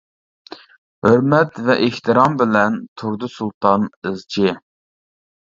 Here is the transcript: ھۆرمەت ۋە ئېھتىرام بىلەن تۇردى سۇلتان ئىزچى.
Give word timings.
ھۆرمەت 1.07 1.59
ۋە 1.67 1.75
ئېھتىرام 1.87 2.37
بىلەن 2.39 2.79
تۇردى 3.03 3.31
سۇلتان 3.35 3.87
ئىزچى. 4.11 4.57